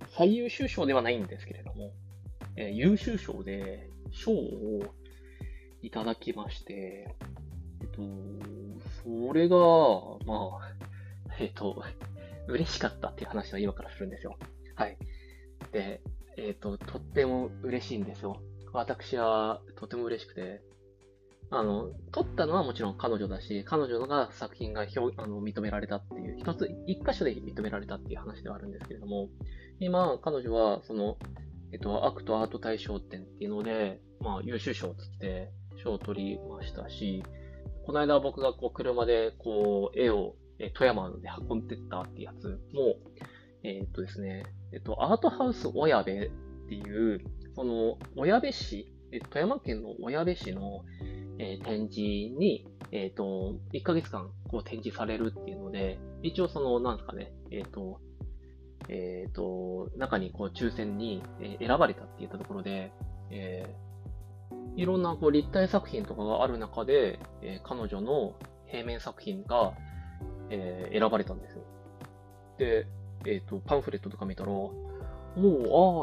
[0.00, 1.92] ー、最優秀賞ではないんですけれども、
[2.56, 4.82] えー、優秀賞で賞を
[5.82, 7.16] いただきまして、
[7.80, 8.02] えっと、
[9.04, 9.56] それが、
[10.26, 10.81] まあ、
[11.42, 11.82] えっと、
[12.46, 14.36] 嬉しかったっていう話は今からするんですよ。
[14.76, 14.96] はい。
[15.72, 16.00] で、
[16.36, 18.40] えっと、とっても嬉しいんですよ。
[18.72, 20.62] 私はとても嬉しくて、
[21.50, 29.28] あの、撮ったのはもちろん彼女だし、彼女のが作品が表あの認められたっていう、一つ、一箇所で認められたっていう話ではあるんですけれども、
[29.80, 31.18] 今、彼女は、その、
[31.72, 35.50] えっと、アクトアート大賞展っていうので、まあ、優秀賞つって
[35.82, 37.22] 賞を取りましたし、
[37.84, 42.60] この間僕がこう車でこう絵をえ富山で運んでったってやつ。
[42.72, 42.96] も、
[43.64, 47.20] えっとですね、えっと、アートハウス小矢部っていう、
[47.54, 50.84] その、小矢部市、え富山県の小矢部市の、
[51.38, 52.00] えー、展示
[52.38, 58.00] に、えっ、と、1ヶ月間こう展示されるっていうので、一応その、なんですかね、えっ、と、
[58.88, 61.22] えっ、と、中にこう抽選に
[61.58, 62.92] 選ばれたって言ったところで、
[63.30, 63.66] え
[64.76, 68.34] いろんなこう立体作品とかがある中で、え彼女の
[68.66, 69.74] 平面作品が、
[70.52, 71.62] え選ばれたんですよ。
[72.58, 72.86] で、
[73.26, 74.70] えっ、と、パンフレットとか見たら、も
[75.36, 75.40] う、あ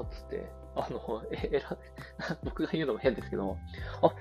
[0.03, 1.77] ーっつって、あの、え、えら、
[2.43, 3.57] 僕が言うのも変ですけど、
[4.01, 4.11] あ、あ、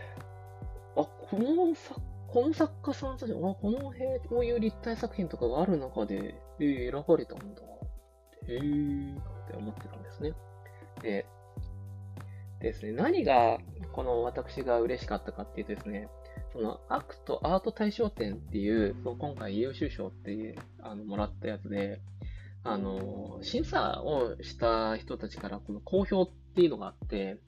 [0.97, 7.63] この作、この作家さんたち、あ、この辺、こういう立体作品とかがある中で、えー、選ばれたんだ。
[8.49, 10.33] へえー、って思ってたんですね。
[11.03, 11.27] で、
[12.61, 13.59] ですね、何が、
[13.93, 16.09] この私が嬉しかったかっていうとですね、
[16.59, 22.01] そのアクトアート大賞展っていう、その今回優秀賞って、あの、もらったやつで、
[22.65, 27.39] あの、審査をした人たちからこの好評っていうのがあって、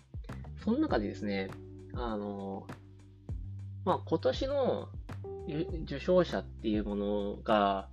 [0.65, 1.51] その中でですね、
[1.93, 2.69] あの、
[3.85, 4.89] まあ、今年の
[5.83, 7.89] 受賞者っていうものが、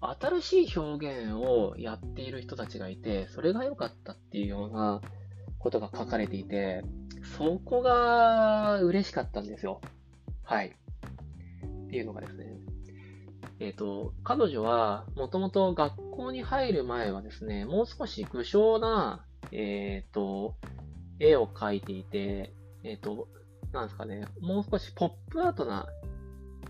[0.00, 5.02] 新しい表現をやっている人たちがいて、それが良かったっていうような
[5.58, 6.82] ことが書かれていて、
[7.36, 9.82] そこが嬉しかったんですよ。
[10.44, 10.68] はい。
[10.68, 12.56] っていうのがですね。
[13.60, 20.56] えっ、ー、と、彼女は、もともと学校に入る前はですね、もう少し具象な、えっ、ー、と、
[21.18, 22.52] 絵を描いていて、
[22.82, 23.28] えっ、ー、と、
[23.72, 25.86] なんですかね、もう少しポップアートな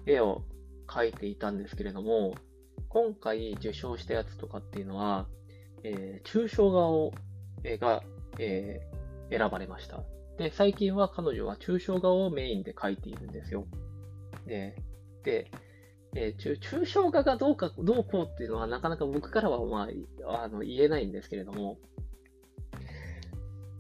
[0.06, 0.42] 絵を
[0.86, 2.34] 描いていたんですけれども、
[2.88, 5.26] 今回受賞したやつとかっていうのは、
[5.82, 7.12] えー、抽象画を、
[7.64, 8.02] えが、
[8.38, 10.02] えー、選ばれました。
[10.38, 13.66] で、最近は彼女は抽象画をメインで描いているんですよ。
[14.46, 14.76] で、
[15.22, 15.50] で、
[16.16, 19.88] えー、抽象画がどうか、どうこうっていうのはなかなか僕からは、ま
[20.26, 21.78] あ、あの言えないんですけれども、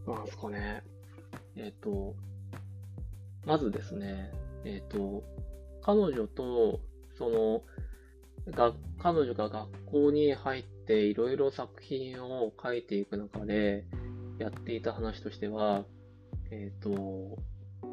[0.06, 0.82] なんですかね。
[1.56, 2.14] えっ、ー、と、
[3.46, 4.32] まずですね、
[4.64, 5.22] えっ、ー、と、
[5.82, 6.80] 彼女と、
[7.16, 7.62] その、
[8.50, 13.86] が彼女が学校に入っていろいろ作品を描いていく中で
[14.38, 15.84] やっていた話としては、
[16.54, 17.38] えっ、ー、と、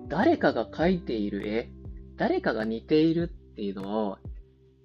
[0.07, 1.69] 誰かが描いている絵、
[2.15, 4.17] 誰かが似ているっていうのを、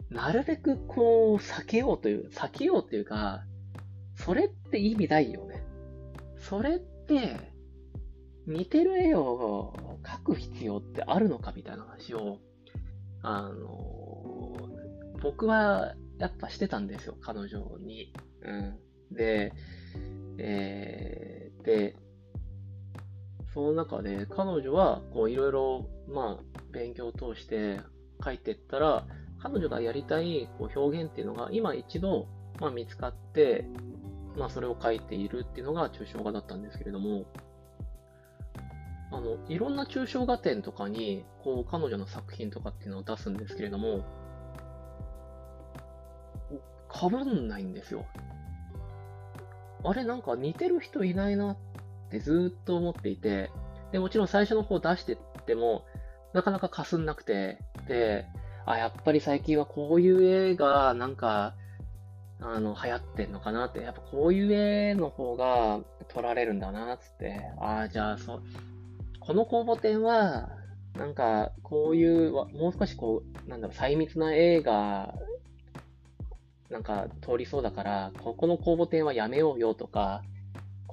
[0.09, 3.45] なるべくこう、避けようという、避けようっていうか、
[4.15, 5.63] それって意味ないよね。
[6.39, 7.37] それって、
[8.47, 12.39] 似てる絵を描く必要ってあるのかみたいな話を、
[13.23, 14.57] あの、
[15.21, 18.13] 僕はやっぱしてたんですよ、彼女に。
[18.43, 18.79] うん。
[19.11, 19.53] で、
[20.39, 21.97] えー、で、
[23.57, 27.81] その中で彼女はこういろいろまあ勉強を通して
[28.23, 29.07] 書いてったら
[29.43, 32.29] 彼女がやりたいこう表現っていうのが今一度
[32.61, 33.65] まあ見つかって
[34.37, 37.25] まあそれを書いているっていうのが抽象画だったんですけれども
[39.11, 44.05] あのいろんな抽象画展とかにこう彼女の作品とかっていうのを出すんですけれども
[46.91, 48.05] かぶんないんですよ。
[49.83, 51.57] あれなんか似てる人いないなっ
[52.11, 53.51] てずっと思っていて、
[53.93, 55.85] で、もちろん最初の方出してっても、
[56.33, 58.27] なかなかかすんなくて、で、
[58.67, 61.55] あ、やっぱり最近はこういう絵がなんか、
[62.41, 68.43] あの、流行ってんのかなって、やっぱこういう絵の方が撮られるんだなっ、つって、ああ、じゃあ、そう、
[69.21, 70.51] この公募展は、
[70.95, 75.15] なんか、こういう、もう少しこう、なんだろう、細密な絵が、
[76.71, 80.23] なんか通りそうだから、ここの公募展はやめようよとか、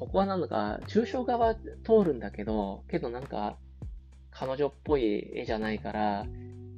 [0.03, 3.55] ここはなんか、抽象画は通るんだけど、けどなんか、
[4.31, 6.25] 彼女っぽい絵じゃないから、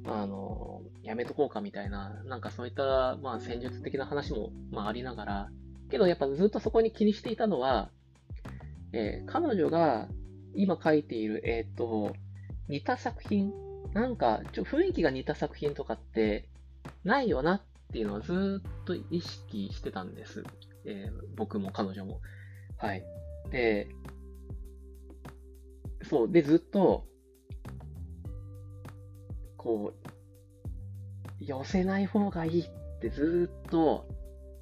[0.04, 5.48] あの、やめとこうかみたいな、なんかそういった、まあ戦術的な話も、まあありながら、
[5.90, 7.90] けどやっぱずっとそこに気にしていたのは、
[8.92, 10.06] えー、彼女が
[10.54, 12.14] 今描いている絵と
[12.68, 13.52] 似た作品、
[13.92, 16.48] なんかちょ雰囲気が似た作品とかって
[17.02, 17.62] ないよなっ
[17.92, 20.44] ていうのはずっと意識してたんです。
[20.84, 22.20] えー、僕も彼女も。
[22.78, 23.04] はい。
[23.50, 23.88] で、
[26.08, 27.06] そう、で、ずっと、
[29.56, 32.64] こう、寄せない方がいいっ
[33.00, 34.06] てずっと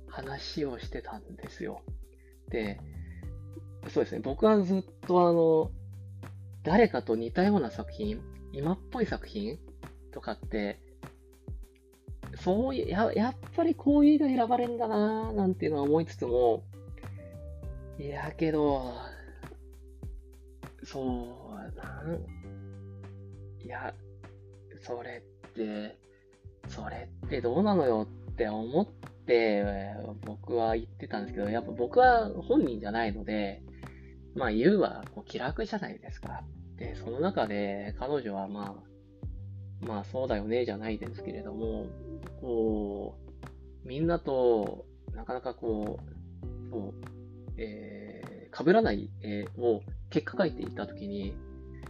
[0.08, 1.82] 話をしてたんですよ。
[2.48, 2.78] で、
[3.88, 5.70] そうですね、僕はずっとあの、
[6.62, 8.20] 誰かと似たような作品、
[8.52, 9.58] 今っぽい作品
[10.12, 10.78] とかって、
[12.36, 16.64] そういう、ややっぱりこういうの選ばれるんだなーなんていうのは思いつつも、
[17.98, 18.92] いやけど、
[20.82, 22.20] そう、なん、
[23.64, 23.94] いや、
[24.80, 25.96] それって、
[26.68, 28.86] それってどうなのよって思っ
[29.26, 29.64] て、
[30.24, 33.62] 僕は言ってたんですけど、やっぱ僕は本人じゃないので、
[34.34, 36.42] まあ言うはこう気楽じゃないですか。
[36.76, 38.76] で、その中で彼女はま
[39.82, 41.86] あ、まあそうだよねじゃないですけれども、
[42.40, 43.16] こ
[43.84, 44.84] う、みんなと
[45.14, 46.94] なかなかこう、そう、
[47.56, 51.34] えー、被らない絵を結果書いていたときに、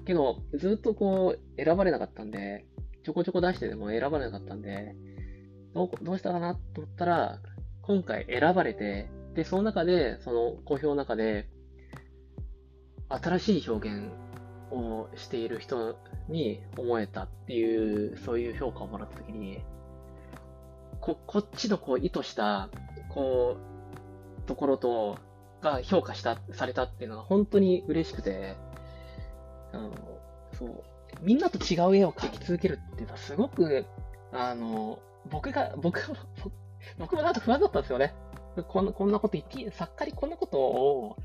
[0.04, 2.66] けど、ずっとこう、選ばれなかったんで、
[3.04, 4.94] ちょこちょこ出してでも選ばれなかったんで、
[5.74, 7.38] どうどうしたかなと思ったら、
[7.82, 11.48] 今回選ばれて、で、その中で、その公表の中で、
[13.08, 14.10] 新しい表現
[14.70, 15.98] をしている人
[16.28, 19.62] に思えたっていう、そういう評価をもらったときに、
[21.00, 22.70] こ、こっちのこう意図した、
[23.10, 25.18] こう、ところと、
[25.64, 28.54] が評価した、されたっていうのが本当に嬉しくて、
[29.72, 29.92] あの、
[30.56, 30.84] そう、
[31.22, 33.86] みんなと違う絵を描き続けるっていうのはすごく、
[34.32, 35.00] あの、
[35.30, 36.14] 僕が、僕が、
[36.98, 38.14] 僕もなんか不安だったんですよね。
[38.68, 41.16] こんな、こんなこと言っていい、作家にこんなことを、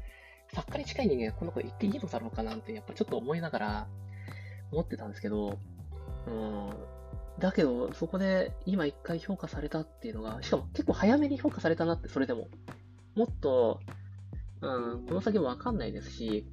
[0.53, 3.87] 作家に近い人間がこんなこと言っていいのだろうかなんて、やっぱちょっと思いながら
[4.71, 5.59] 思ってたんですけど、
[6.27, 6.69] うん、
[7.39, 12.47] だけど、そこで今一回評価されたっていうのが、しかも結構早めに評価されたなって、それでも。
[13.15, 13.79] もっと、
[14.61, 16.45] うん、この先もわかんないですし、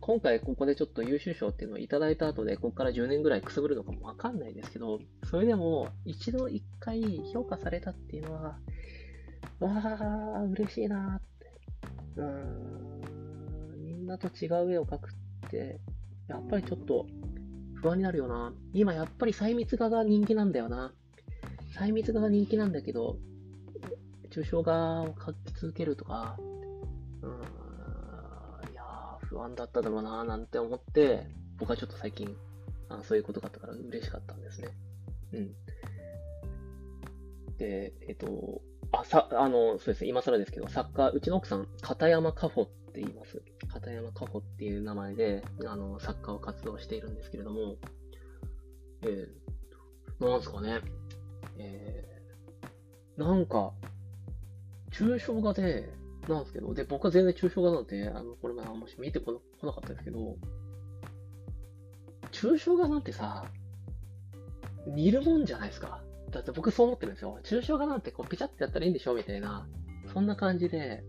[0.00, 8.58] 今回ここでちょっと優秀賞っていうのをいただいた後で、ここから10年ぐらいくすぶるのかもわかんないですけど、それでも一度一回評価されたっていうのは、
[9.58, 9.70] わ
[10.40, 11.50] あ、嬉しいなって。
[12.16, 15.80] うん、みんなと違う絵を描くって、
[16.28, 17.06] やっぱりちょっと
[17.74, 18.54] 不安になるよな。
[18.72, 20.92] 今やっぱり細密画が人気なんだよな。
[21.74, 23.18] 細密画が人気なんだけど、
[24.30, 26.38] 抽象画を描き続けるとか、
[29.34, 31.26] 不安だっただろうななんて思って、
[31.58, 32.36] 僕はちょっと最近、
[32.88, 34.68] あそういうことがあったから嬉しかったんですね。
[35.32, 35.54] うん。
[37.58, 38.62] で、えっと、
[38.92, 43.42] あ、さ、あの、そうですね、今更ですけど、作家、うちの奥さん、片山かほって言います。
[43.72, 47.76] 片山かほっていう名前で、あの、作家を活動しているんですけれども、
[49.02, 50.80] えー、なんすかね、
[51.58, 53.72] えー、なんか、
[54.92, 55.92] 抽象画で、
[56.28, 60.36] なんですけど、で、僕は全然抽象画なんて、あの、これ前あんまし見てこなかったですけど、
[62.32, 63.44] 抽象画なんてさ、
[64.86, 66.02] 似るもんじゃないですか。
[66.30, 67.38] だって僕そう思ってるんですよ。
[67.44, 69.66] 抽象画なんてこうピチャってやったらいいんでしょみたいな、
[70.12, 71.04] そんな感じで、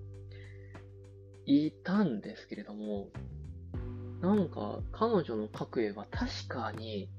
[1.45, 3.09] いたんですけれども、
[4.22, 7.09] なんか彼女の描く絵は確かに、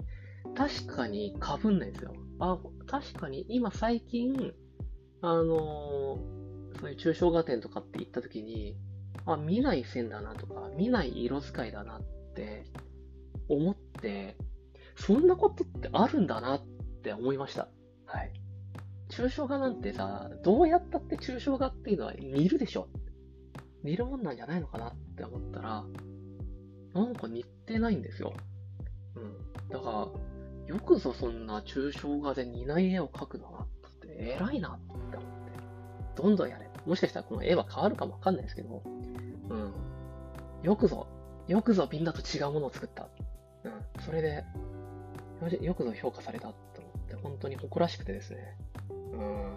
[0.56, 2.12] 確かに被んないんですよ。
[2.40, 4.52] あ、確かに今最近、
[5.20, 6.35] あのー
[6.80, 8.76] そういう抽象画展とかって行った時に、
[9.24, 12.02] あ、見ない線だなとか、見ない色使いだなっ
[12.34, 12.64] て
[13.48, 14.36] 思って、
[14.96, 16.64] そんなことってあるんだなっ
[17.02, 17.68] て思いました。
[18.06, 18.32] はい。
[19.08, 22.88] 抽象画なんてさ、どうやったって抽象画っていうのは似るでしょ。
[23.82, 25.84] 似るもんなんじゃないのかなって思ったら、
[26.94, 28.32] なんか似てないんですよ。
[29.14, 29.68] うん。
[29.70, 30.08] だか
[30.66, 33.66] ら、よくぞそんな抽象画で似ない絵を描くのなっ
[34.00, 35.35] て偉いなって思って。
[36.16, 36.68] どんどんやれ。
[36.86, 38.82] もしかしたらこの絵は変わるかもわかんないですけど、
[39.50, 39.72] うん。
[40.62, 41.06] よくぞ、
[41.46, 43.08] よくぞみんなと違うものを作った。
[43.64, 44.02] うん。
[44.02, 44.44] それで、
[45.60, 48.56] よくぞ評価されたと思って、本当に誇らしくてですね。
[48.90, 49.52] うん。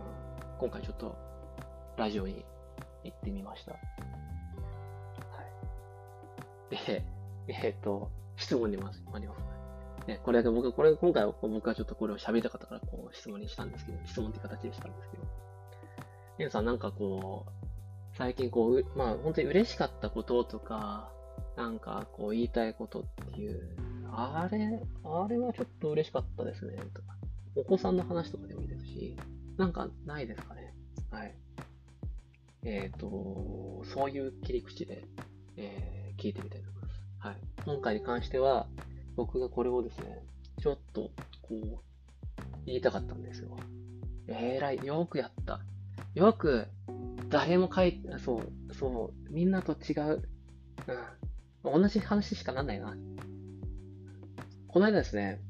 [0.59, 1.15] 今回ちょっと、
[1.97, 2.45] ラジオに
[3.03, 3.71] 行ってみました。
[3.73, 3.79] は
[6.71, 6.75] い。
[6.75, 7.03] で、
[7.47, 9.41] えっ、と、質問にまあります。
[10.07, 15.23] ね、これだけ僕、これ、今回は僕はちょっとこれを喋りたかったから、こう質問にしたんですけど、質問って形でしたんですけど、
[16.39, 21.11] ケンさんなんかこう、最近こう、まあ本当に嬉しかったこととか、
[21.57, 23.75] なんかこう言いたいことっていう、
[24.09, 27.17] あれ、あれはちょっと嬉しかったですね、とか。
[27.57, 29.17] お子さんの話とかでもいいですし、
[29.57, 30.73] なんかないですかね。
[31.11, 31.35] はい。
[32.63, 35.03] えっ、ー、と、そういう切り口で、
[35.57, 37.01] えー、聞いてみたいと思います。
[37.19, 37.37] はい。
[37.65, 38.65] 今回に関しては、
[39.17, 40.23] 僕がこれをですね、
[40.61, 41.11] ちょっと、
[41.41, 41.79] こう、
[42.65, 43.57] 言いたかったんですよ。
[44.29, 45.59] えらい、よくやった。
[46.15, 46.67] よく、
[47.29, 50.29] 誰も書いて、そう、そう、みんなと違う。
[51.63, 51.81] うん。
[51.81, 52.95] 同じ話しかなんないな。
[54.67, 55.41] この間ですね、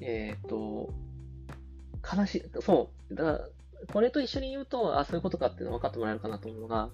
[0.00, 0.92] えっ、と、
[2.16, 3.48] 悲しい、そう、だから、
[3.92, 6.90] これと一緒に言うと、あ、そういうことかっていうの分かってもらえるかなと思うのが、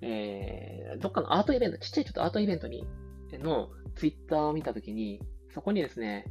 [0.00, 2.86] えー、どっかのアートイベント、ちっちゃいちょっとアートイベントに、
[3.32, 5.20] のツイッターを見たときに、
[5.54, 6.26] そこにですね、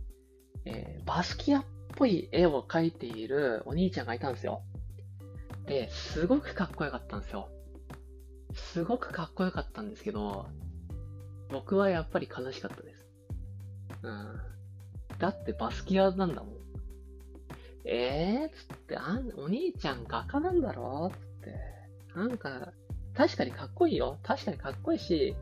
[0.65, 4.61] えー、バスキアっぽい絵を描いているお兄ちゃんがいたんですよ。
[5.71, 7.49] で、すごくかっこよかったんですよ。
[8.53, 10.47] すごくかっこよかったんですけど、
[11.49, 13.07] 僕はやっぱり悲しかったです。
[14.03, 14.41] うん。
[15.17, 16.55] だってバスキアなんだもん。
[17.85, 18.55] えー？
[18.55, 21.09] つって、あん、お兄ちゃん画家なんだろ？
[21.13, 21.55] つって。
[22.15, 22.73] なんか、
[23.15, 24.19] 確かにかっこいいよ。
[24.23, 25.35] 確かにかっこいいし、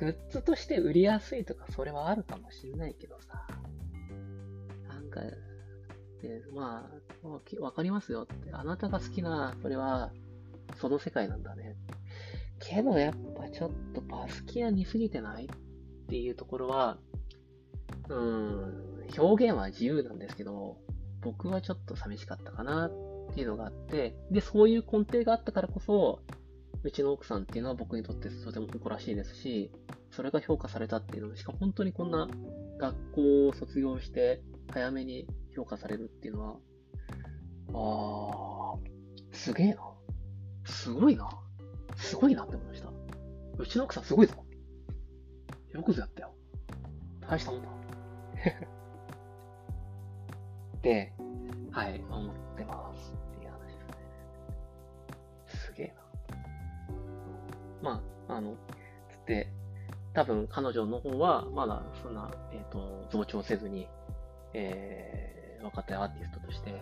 [0.00, 3.46] グッズとして売りやすいとか、それはあるかもしんないけどさ。
[4.88, 5.20] なんか、
[6.54, 6.90] ま
[7.24, 7.28] あ、
[7.60, 8.50] わかりますよって。
[8.52, 10.12] あなたが好きな、それは、
[10.76, 11.76] その世界なんだね。
[12.60, 16.98] けどやっぱちょっとバスキア似すぎてないっていうところは、
[18.08, 20.76] うん、表現は自由なんですけど、
[21.22, 26.20] 僕はちょっと寂しかったかなっていうのがあって、で、そういう根底があったからこそ、
[26.82, 29.70] うちの奥さんっていうのは僕にとってとても誇らしいですし、
[30.10, 32.28] それが評価されたっていうのしか本当にこんな
[32.78, 34.42] 学校を卒業して
[34.72, 35.26] 早めに
[35.60, 36.56] 評価されるっていうのは、
[37.74, 39.82] あー、すげえな。
[40.64, 41.28] すごいな。
[41.96, 42.90] すごいなって思いました。
[43.58, 44.42] うちの奥さんすごいぞ。
[45.72, 46.34] よくぞやったよ。
[47.28, 47.68] 大したもんだ。
[50.80, 51.12] で、
[51.70, 53.94] はい、思ってますっていう話ですね。
[55.46, 55.94] すげえ
[57.82, 57.90] な。
[57.90, 58.56] まあ、あの、
[59.10, 59.52] つって、
[60.14, 63.90] 多分彼女の方はまだそんな、えっ、ー、と、増長せずに、
[64.54, 66.74] え若手アーティストとして、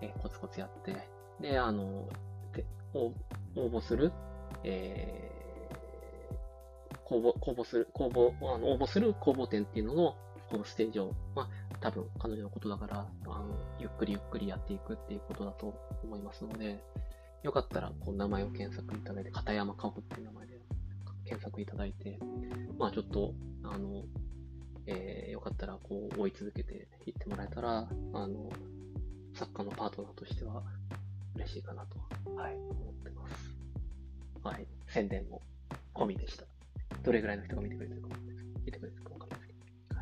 [0.00, 0.96] えー、コツコツやって、
[1.40, 2.08] で、あの、
[2.54, 2.64] で
[2.94, 3.12] 応
[3.56, 4.12] 募する、
[4.64, 10.16] えー、公募、公募する、公募、あの応募する公募展っていうのの、
[10.50, 13.46] このステージを、まあ、多分彼女のことだから、あの、
[13.80, 16.82] ゆっくりゆっくりやっていくっていうことだと思いますので、
[17.42, 20.60] よかったら、こう、名前を検索いただいて、片山かほっていう名前で
[21.24, 22.18] 検索いただいて、
[22.78, 24.04] まあちょっと、あの、
[24.86, 28.50] えー、よかったらこう追い続けていってもらえたら、あの、
[29.34, 30.62] 作家のパートナーとしては
[31.36, 31.98] 嬉しいかなと、
[32.34, 33.56] はい、思ってます。
[34.42, 35.42] はい、宣伝も
[35.94, 36.44] 込みでした。
[37.02, 38.08] どれぐらいの人が見てくれてるか
[38.64, 39.98] 見てくれてるかわかんないですけど。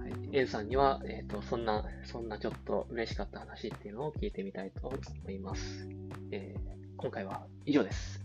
[0.00, 0.10] はい。
[0.10, 0.36] はい。
[0.36, 5.88] エンさんには、えっ、ー、と、そんな、そんなちょっと嬉しかった話っていうのを聞いてみたいと思います。
[6.30, 8.20] えー、今回は以上です。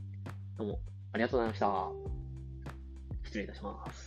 [0.58, 0.80] どうも
[1.14, 1.90] ありがとうございました。
[3.26, 4.07] 失礼いたします。